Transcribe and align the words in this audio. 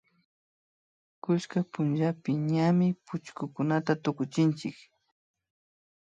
kullka 1.23 1.59
pullapi 1.73 2.31
ñami 2.53 2.87
puchakunata 3.05 3.93
tukuchinchik 4.03 4.77